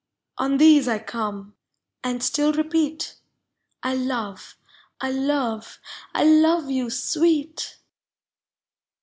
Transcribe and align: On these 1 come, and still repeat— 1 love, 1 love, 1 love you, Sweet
On 0.39 0.57
these 0.57 0.87
1 0.87 1.01
come, 1.01 1.55
and 2.03 2.23
still 2.23 2.53
repeat— 2.53 3.17
1 3.83 4.07
love, 4.07 4.57
1 4.99 5.27
love, 5.27 5.79
1 6.15 6.41
love 6.41 6.71
you, 6.71 6.89
Sweet 6.89 7.77